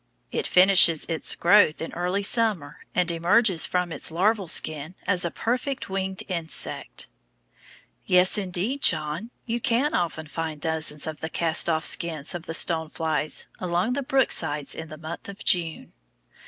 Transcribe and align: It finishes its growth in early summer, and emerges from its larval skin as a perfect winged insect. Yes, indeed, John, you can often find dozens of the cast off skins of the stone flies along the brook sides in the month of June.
It 0.31 0.47
finishes 0.47 1.05
its 1.05 1.35
growth 1.35 1.79
in 1.79 1.93
early 1.93 2.23
summer, 2.23 2.79
and 2.95 3.11
emerges 3.11 3.67
from 3.67 3.91
its 3.91 4.09
larval 4.09 4.47
skin 4.47 4.95
as 5.05 5.23
a 5.23 5.29
perfect 5.29 5.91
winged 5.91 6.23
insect. 6.27 7.05
Yes, 8.07 8.35
indeed, 8.35 8.81
John, 8.81 9.29
you 9.45 9.59
can 9.59 9.93
often 9.93 10.25
find 10.25 10.59
dozens 10.59 11.05
of 11.05 11.19
the 11.19 11.29
cast 11.29 11.69
off 11.69 11.85
skins 11.85 12.33
of 12.33 12.47
the 12.47 12.55
stone 12.55 12.89
flies 12.89 13.45
along 13.59 13.93
the 13.93 14.01
brook 14.01 14.31
sides 14.31 14.73
in 14.73 14.89
the 14.89 14.97
month 14.97 15.29
of 15.29 15.43
June. 15.45 15.93